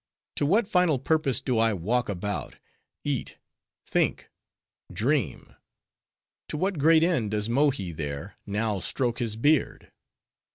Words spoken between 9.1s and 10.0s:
his beard?"